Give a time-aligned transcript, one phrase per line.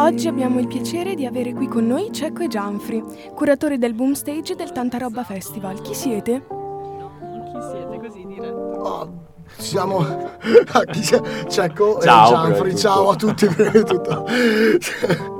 [0.00, 3.04] Oggi abbiamo il piacere di avere qui con noi Cecco e Gianfri,
[3.34, 5.82] curatori del Boom Stage del Tanta Roba Festival.
[5.82, 6.46] Chi siete?
[6.48, 8.54] Chi siete così diretto?
[8.54, 9.12] Oh,
[9.58, 10.30] siamo
[11.48, 14.26] Cecco Ciao, e Gianfri, ciao a tutti prima di tutto.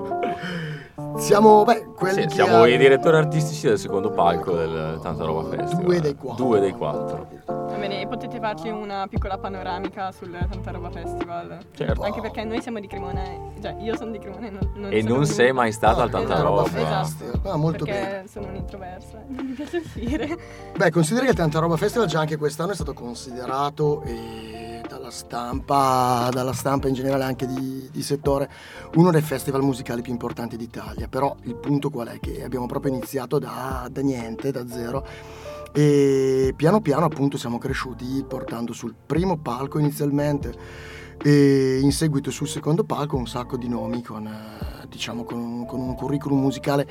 [1.21, 5.49] Siamo, beh, quelli Sì, siamo hanno- i direttori artistici del secondo palco del Tanta Roba
[5.55, 5.85] Festival.
[5.85, 6.45] Due dei quattro.
[6.45, 7.29] Due dei quattro.
[7.47, 11.59] Va bene, e potete farci una piccola panoramica sul Tanta Roba Festival?
[11.75, 12.03] Certo.
[12.03, 14.93] Anche perché noi siamo di Cremona, e- cioè io sono di Cremona e non, non
[14.93, 16.65] E non sei venuta, mai stata Ah, al Tanta esatto, Roba.
[16.65, 17.41] Festival.
[17.53, 18.27] Ah, molto perché bene.
[18.27, 20.39] sono un'introversa, non mi piace uscire.
[20.77, 24.40] Beh, considera che il Tanta Roba Festival già anche quest'anno è stato considerato eh,
[25.11, 28.49] dalla stampa, dalla stampa in generale anche di, di settore,
[28.95, 31.09] uno dei festival musicali più importanti d'Italia.
[31.09, 32.21] Però il punto qual è?
[32.21, 35.05] Che abbiamo proprio iniziato da, da niente, da zero.
[35.73, 42.49] E piano piano appunto siamo cresciuti portando sul primo palco inizialmente e in seguito sul
[42.49, 46.89] secondo palco un sacco di nomi con, eh, diciamo, con, un, con un curriculum musicale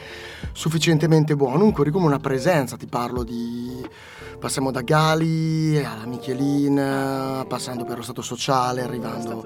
[0.51, 3.83] sufficientemente buono, un curriculum, una presenza, ti parlo di...
[4.39, 9.45] passiamo da Gali alla Michelin, passando per lo Stato Sociale, arrivando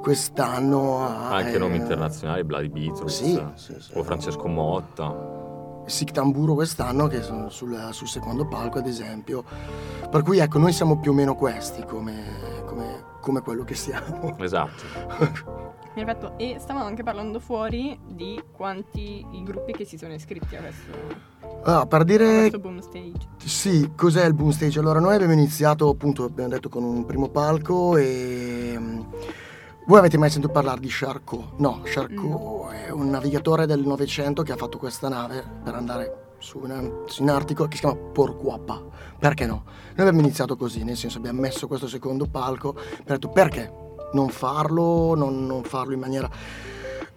[0.00, 1.30] quest'anno a...
[1.30, 3.22] Anche eh, nomi internazionali, Bloody Beatles.
[3.22, 3.90] Sì, sì, sì.
[3.94, 5.47] O Francesco Motta.
[5.88, 9.44] Sic Tamburo quest'anno che sono sul, sul secondo palco ad esempio
[10.10, 14.36] per cui ecco noi siamo più o meno questi come, come- come quello che siamo
[14.38, 15.66] Esatto.
[15.94, 20.60] Perfetto, e stavamo anche parlando fuori di quanti i gruppi che si sono iscritti a
[20.60, 23.28] questo, Ah, per dire questo boom stage.
[23.44, 24.78] Sì, cos'è il Boom Stage?
[24.78, 28.78] Allora, noi abbiamo iniziato, appunto, abbiamo detto con un primo palco e...
[29.88, 31.52] mm, Voi avete mai sentito parlare di Charcot?
[31.56, 36.58] No, Charcot è un navigatore del Novecento che ha fatto questa nave per andare su,
[36.58, 38.82] una- su un artico che si chiama Porquapa.
[39.18, 39.64] Perché no?
[39.94, 43.72] Noi abbiamo iniziato così, nel senso abbiamo messo questo secondo palco, abbiamo detto perché
[44.12, 46.30] non farlo, non, non farlo in maniera...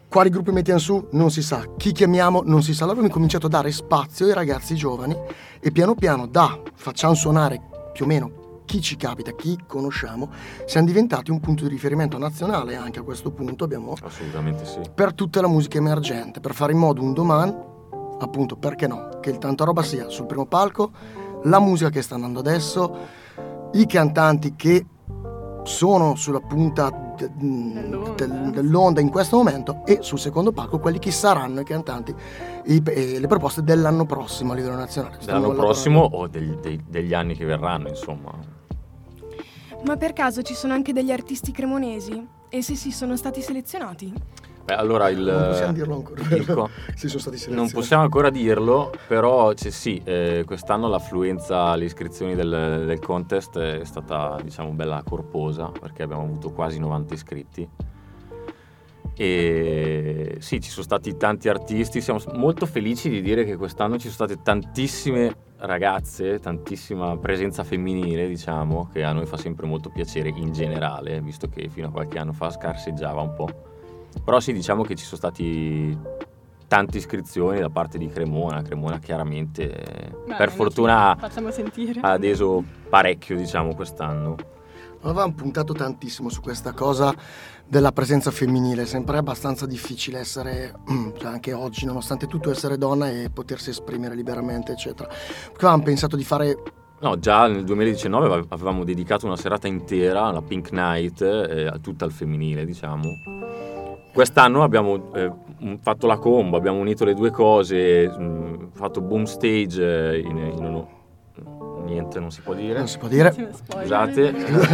[0.08, 1.08] Quali gruppi mettiamo su?
[1.12, 1.66] Non si sa.
[1.78, 2.42] Chi chiamiamo?
[2.44, 2.84] Non si sa.
[2.84, 5.16] Allora abbiamo cominciato a dare spazio ai ragazzi giovani
[5.58, 7.62] e piano piano da facciamo suonare
[7.94, 8.41] più o meno
[8.72, 10.30] chi ci capita, chi conosciamo,
[10.66, 14.80] siamo diventati un punto di riferimento nazionale anche a questo punto abbiamo Assolutamente sì.
[14.96, 17.54] per tutta la musica emergente, per fare in modo un domani,
[18.20, 20.90] appunto perché no, che il tanta roba sia sul primo palco,
[21.44, 22.96] la musica che sta andando adesso,
[23.74, 24.86] i cantanti che
[25.64, 28.14] sono sulla punta de- Dell'onda.
[28.26, 32.16] del- dell'onda in questo momento e sul secondo palco quelli che saranno i cantanti
[32.68, 35.18] i- e le proposte dell'anno prossimo a livello nazionale.
[35.24, 38.32] Dell'anno prossimo o dei- degli anni che verranno, insomma.
[39.84, 42.28] Ma per caso ci sono anche degli artisti cremonesi?
[42.50, 44.14] E se sì, sono stati selezionati?
[44.64, 45.22] Beh, allora il...
[45.22, 46.36] Non possiamo dirlo ancora.
[46.36, 47.56] il co- si sono stati selezionati.
[47.56, 53.84] Non possiamo ancora dirlo, però sì, eh, quest'anno l'affluenza alle iscrizioni del, del contest è
[53.84, 57.70] stata diciamo bella corposa perché abbiamo avuto quasi 90 iscritti.
[59.16, 64.10] E sì, ci sono stati tanti artisti, siamo molto felici di dire che quest'anno ci
[64.10, 70.30] sono state tantissime ragazze, tantissima presenza femminile, diciamo, che a noi fa sempre molto piacere
[70.30, 73.50] in generale, visto che fino a qualche anno fa scarseggiava un po'.
[74.24, 75.98] Però sì, diciamo che ci sono stati
[76.68, 78.62] tante iscrizioni da parte di Cremona.
[78.62, 84.36] Cremona chiaramente, eh, Beh, per fortuna, ha adeso parecchio, diciamo, quest'anno.
[85.04, 87.14] Avevamo puntato tantissimo su questa cosa
[87.66, 90.74] della presenza femminile, sempre abbastanza difficile essere,
[91.18, 95.08] cioè anche oggi, nonostante tutto, essere donna e potersi esprimere liberamente, eccetera.
[95.08, 96.56] Perché avevamo pensato di fare
[97.02, 102.06] No, già nel 2019 ave- avevamo dedicato una serata intera alla Pink Night, eh, tutta
[102.06, 103.02] al femminile, diciamo.
[104.14, 105.32] Quest'anno abbiamo eh,
[105.82, 110.66] fatto la combo, abbiamo unito le due cose, mh, fatto boom stage eh, in, in
[111.84, 112.78] Niente, non si può dire.
[112.78, 113.32] non si può dire.
[113.54, 114.28] Scusate,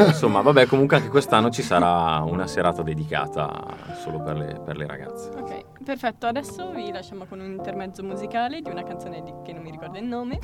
[0.08, 3.50] insomma, vabbè, comunque anche quest'anno ci sarà una serata dedicata
[4.02, 5.30] solo per le, per le ragazze.
[5.30, 6.28] Ok, perfetto.
[6.28, 9.98] Adesso vi lasciamo con un intermezzo musicale di una canzone di- che non mi ricordo
[9.98, 10.40] il nome,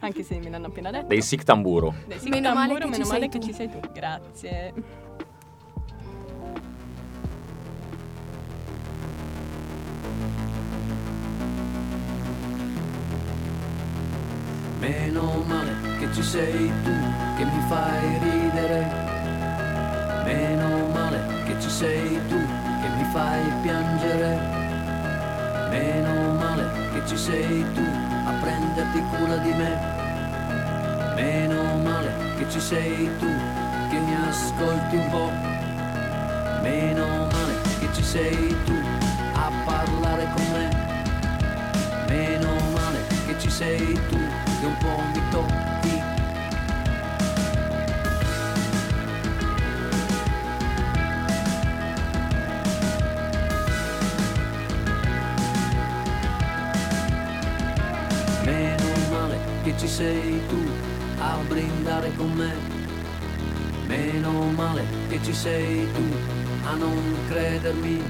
[0.00, 1.06] anche se me l'hanno appena detto.
[1.06, 1.94] Dei Sic Tamburo.
[2.06, 3.46] Dei Sic Meno male Tamburo, che ci meno male sei che tu.
[3.46, 3.80] ci sei tu.
[3.92, 4.72] Grazie.
[14.80, 15.69] Meno male
[16.12, 16.90] ci sei tu
[17.36, 19.08] che mi fai ridere.
[20.24, 24.38] Meno male che ci sei tu che mi fai piangere.
[25.70, 27.82] Meno male che ci sei tu
[28.26, 29.78] a prenderti cura di me.
[31.14, 33.28] Meno male che ci sei tu
[33.90, 35.30] che mi ascolti un po'.
[36.62, 38.74] Meno male che ci sei tu
[39.34, 40.88] a parlare con me.
[42.08, 44.18] Meno male che ci sei tu
[44.60, 45.69] che un po' mi tocchi.
[60.00, 60.56] Sei tu
[61.18, 62.50] a brindare con me.
[63.86, 66.06] Meno male che ci sei tu
[66.64, 68.02] a non credermi.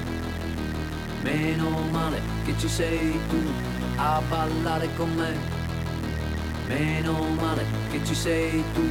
[1.24, 3.42] Meno male che ci sei tu
[3.96, 5.32] a ballare con me.
[6.68, 8.86] Meno male che ci sei tu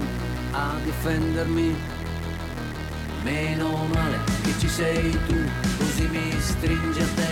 [0.52, 1.74] a difendermi.
[3.24, 5.38] Meno male che ci sei tu,
[5.78, 7.31] così mi stringi a te.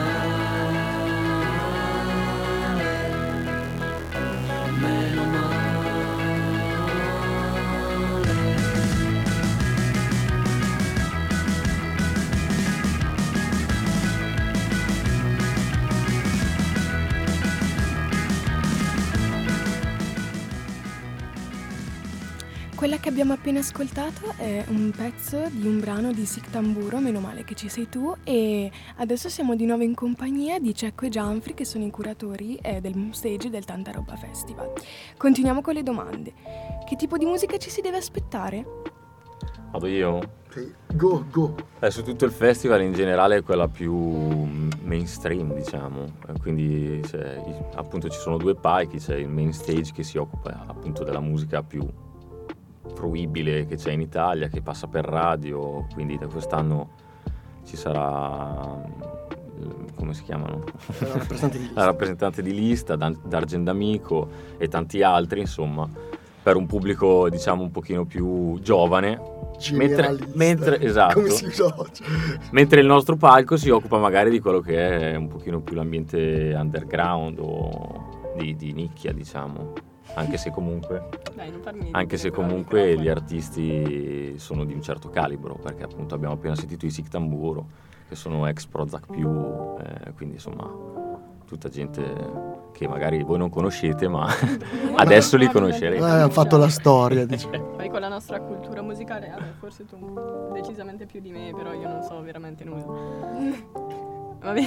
[22.74, 27.20] Quella che abbiamo appena ascoltato è un pezzo di un brano di Sic Tamburo, meno
[27.20, 31.08] male che ci sei tu, e adesso siamo di nuovo in compagnia di Cecco e
[31.08, 34.72] Gianfri che sono i curatori eh, del stage del Tanta Roba Festival.
[35.16, 36.32] Continuiamo con le domande.
[36.86, 38.66] Che tipo di musica ci si deve aspettare?
[39.70, 40.20] Vado io?
[40.50, 40.70] Sì.
[40.94, 41.54] Go, go.
[41.80, 46.04] Eh, su tutto il festival in generale è quella più mm, mainstream, diciamo.
[46.28, 47.02] Eh, Quindi i-
[47.76, 51.62] appunto ci sono due palchi, c'è il main stage che si occupa appunto della musica
[51.62, 51.84] più
[53.04, 56.88] fruibile che c'è in Italia, che passa per radio, quindi da quest'anno
[57.66, 58.82] ci sarà
[59.94, 60.64] come si chiamano?
[60.98, 61.84] La rappresentante di lista.
[61.84, 65.88] Rappresentante di lista, Dan- D'Amico e tanti altri, insomma,
[66.42, 69.32] per un pubblico diciamo un pochino più giovane.
[69.72, 71.20] Mentre, mentre- esatto.
[72.50, 76.52] Mentre il nostro palco si occupa magari di quello che è un pochino più l'ambiente
[76.56, 79.92] underground o di, di nicchia, diciamo.
[80.14, 81.52] Anche se comunque, Dai,
[81.90, 86.86] anche se comunque gli artisti sono di un certo calibro, perché appunto abbiamo appena sentito
[86.86, 87.66] i Sic Tamburo,
[88.08, 90.70] che sono ex Prozac più, eh, quindi insomma
[91.46, 92.02] tutta gente
[92.72, 94.26] che magari voi non conoscete, ma
[94.96, 96.02] adesso li Eh, conoscerete.
[96.04, 97.48] hanno fatto la storia, dice.
[97.48, 99.96] Poi con la nostra cultura musicale, vabbè, forse tu
[100.52, 102.84] decisamente più di me, però io non so veramente nulla.
[104.44, 104.62] Vabbè.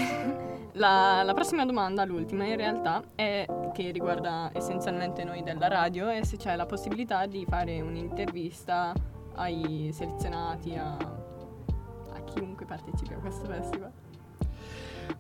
[0.74, 3.46] La, la prossima domanda, l'ultima in realtà, è
[3.78, 8.92] che riguarda essenzialmente noi della radio e se c'è la possibilità di fare un'intervista
[9.36, 13.92] ai selezionati, a, a chiunque partecipi a questo festival.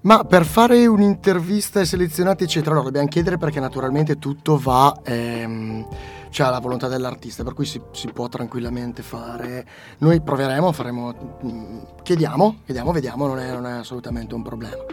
[0.01, 5.87] Ma per fare un'intervista ai selezionati, eccetera, lo dobbiamo chiedere perché naturalmente tutto va, ehm,
[6.31, 9.67] cioè alla volontà dell'artista, per cui si, si può tranquillamente fare.
[9.99, 14.83] Noi proveremo, faremo, mm, chiediamo, chiediamo, vediamo, non è, non è assolutamente un problema.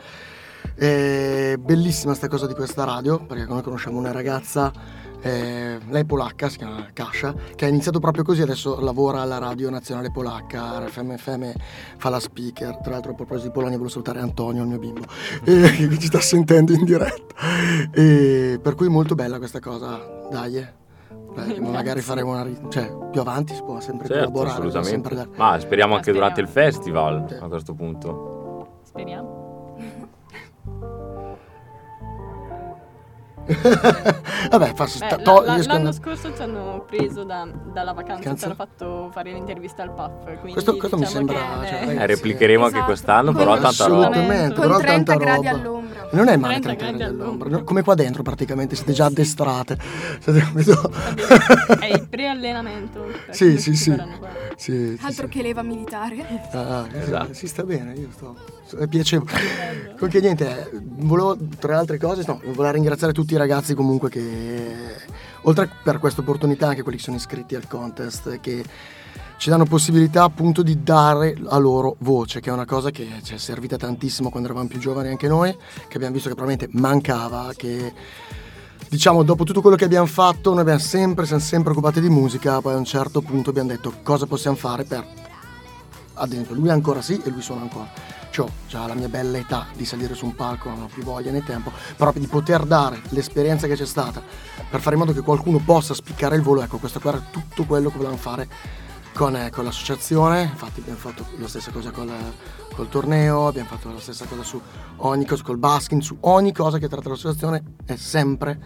[0.76, 4.72] Eh, bellissima sta cosa di questa radio, perché noi conosciamo una ragazza,
[5.20, 9.38] eh, lei è polacca, si chiama Kasia, che ha iniziato proprio così, adesso lavora alla
[9.38, 11.50] radio nazionale polacca, FM FM
[11.96, 15.04] fa la speaker, tra l'altro a proposito di Polonia volevo salutare Antonio, il mio bimbo,
[15.44, 17.34] eh, che ci sta sentendo in diretta.
[17.92, 20.56] E per cui molto bella questa cosa, dai.
[20.56, 20.82] eh.
[21.36, 22.42] Ma magari faremo una...
[22.44, 24.52] ri- cioè più avanti si può sempre Certo, collaborare.
[24.68, 25.08] assolutamente.
[25.14, 26.72] sempre Ma speriamo Ma anche durante il speriamo.
[26.72, 27.34] festival Sì.
[27.42, 28.78] a questo punto.
[28.84, 29.43] Speriamo.
[34.50, 37.92] Vabbè, fa, Beh, to- la- to- la- riescono- l'anno scorso ci hanno preso da- dalla
[37.92, 38.36] vacanza, Vacanza?
[38.36, 40.24] ci hanno fatto fare l'intervista al PAF.
[40.24, 42.90] Quindi Questo- questo mi diciamo sembra, che- cioè, eh, ragazzi, Eh, replicheremo anche Esatto.
[42.90, 44.08] quest'anno, Con- però tanta roba.
[44.08, 45.58] Assolutamente, però 30 tanta gradi roba.
[45.58, 46.08] all'ombra.
[46.12, 47.48] Non è male 30 30 gradi gradi all'ombra, all'ombra.
[47.58, 47.64] no?
[47.64, 49.78] come qua dentro praticamente, siete già addestrate.
[50.24, 53.00] È il preallenamento.
[53.26, 53.92] per Sì, sì, sì.
[54.56, 55.32] Sì, sì, Altro sì.
[55.32, 56.16] che leva militare.
[56.52, 57.32] Ah, eh, Esatto.
[57.34, 58.36] Si sta bene, io sto.
[58.78, 59.94] È piacevole.
[59.96, 64.96] Comunque niente, volevo tra le altre cose, no, volevo ringraziare tutti i ragazzi comunque che
[65.42, 68.64] oltre per questa opportunità anche quelli che sono iscritti al contest che
[69.36, 73.34] ci danno possibilità appunto di dare a loro voce, che è una cosa che ci
[73.34, 75.54] è servita tantissimo quando eravamo più giovani anche noi,
[75.88, 77.92] che abbiamo visto che probabilmente mancava, che
[78.88, 82.60] diciamo dopo tutto quello che abbiamo fatto noi abbiamo sempre, siamo sempre occupati di musica,
[82.60, 85.04] poi a un certo punto abbiamo detto cosa possiamo fare per
[86.16, 88.03] ad esempio lui ancora sì e lui suona ancora
[88.40, 91.30] ho già la mia bella età di salire su un palco non ho più voglia
[91.30, 94.22] né tempo però di poter dare l'esperienza che c'è stata
[94.70, 97.64] per fare in modo che qualcuno possa spiccare il volo ecco questo qua era tutto
[97.64, 98.48] quello che volevamo fare
[99.14, 100.42] con, eh, con l'associazione.
[100.42, 102.12] Infatti abbiamo fatto la stessa cosa col,
[102.74, 104.60] col torneo abbiamo fatto la stessa cosa su
[104.96, 107.62] ogni cosa col basking su ogni cosa che tratta l'associazione.
[107.86, 108.58] È sempre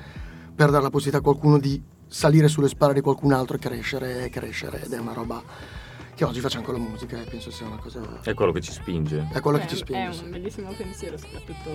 [0.55, 4.25] per dare la possibilità a qualcuno di salire sulle spalle di qualcun altro e crescere
[4.25, 5.43] e crescere ed è una roba
[6.19, 8.01] che oggi facciamo con la musica e penso sia una cosa...
[8.23, 9.29] È quello che ci spinge.
[9.33, 10.09] È quello che È- ci spinge.
[10.09, 10.25] È sì.
[10.25, 11.71] un bellissimo pensiero, soprattutto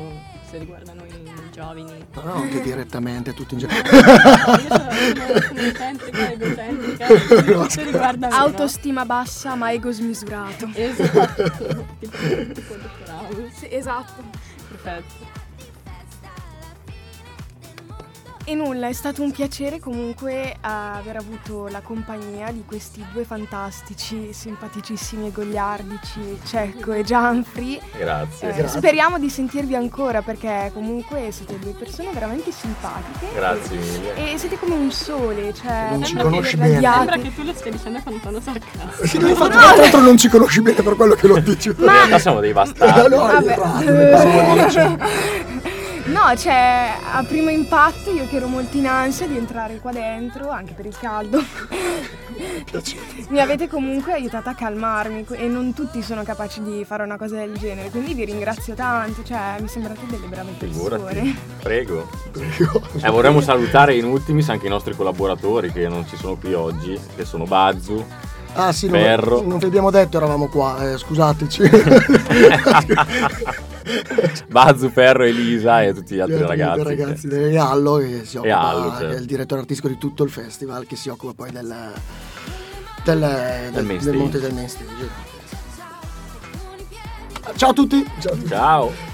[0.49, 1.07] se riguarda noi
[1.49, 1.83] giovani.
[2.13, 3.89] No, no, anche direttamente, tutti in genere.
[3.89, 8.41] Io sono, egocentrica, egocentrica, tutto riguarda me, no?
[8.41, 10.69] Autostima bassa ma ego smisurato.
[10.73, 12.17] Esatto, tipo,
[12.51, 13.49] tipo Dottor House.
[13.55, 14.23] Sì, esatto.
[14.67, 15.42] Perfetto.
[18.45, 24.33] E nulla, è stato un piacere comunque aver avuto la compagnia di questi due fantastici,
[24.33, 27.79] simpaticissimi e goliardici, Cecco e Gianfri.
[27.97, 28.49] Grazie.
[28.49, 28.79] Eh, Grazie.
[28.79, 33.27] speriamo di sentirvi ancora perché comunque siete due persone veramente simpatiche.
[33.33, 34.33] Grazie mille.
[34.33, 36.81] E siete come un sole, cioè Non ci conosci bene.
[36.81, 39.07] Sembra che tu lo stia dicendo con tono sarcastico.
[39.07, 41.69] Sì, infatti, tra l'altro non ci conosci bene per quello che lo dici.
[41.69, 43.15] In realtà siamo dei bastardi.
[43.15, 43.55] no, Vabbè.
[43.89, 45.61] ne parliamo dice.
[46.13, 50.51] No, cioè, a primo impatto io che ero molto in ansia di entrare qua dentro,
[50.51, 51.43] anche per il caldo.
[53.29, 57.37] Mi avete comunque aiutato a calmarmi e non tutti sono capaci di fare una cosa
[57.37, 60.97] del genere, quindi vi ringrazio tanto, cioè mi sembrate delle brave persone.
[60.97, 61.39] Figurati.
[61.63, 62.07] Prego.
[62.31, 62.81] Prego.
[63.01, 66.95] Eh, vorremmo salutare in ultimis anche i nostri collaboratori che non ci sono qui oggi,
[67.15, 68.05] che sono Bazzu,
[68.55, 69.41] Ah sì, non, Ferro.
[69.41, 71.63] non vi abbiamo detto eravamo qua, eh, scusateci.
[74.49, 76.81] Bazzu, Ferro, Elisa e tutti gli altri ragazzi.
[76.81, 79.15] due ragazzi del Allo che si occupa, Allo, che certo.
[79.15, 81.91] è il direttore artistico di tutto il festival, che si occupa poi del,
[83.03, 83.19] del,
[83.71, 84.17] del, del stage.
[84.17, 85.31] monte del main stage.
[87.55, 88.05] Ciao a tutti!
[88.19, 88.47] Ciao a tutti.
[88.47, 89.12] Ciao.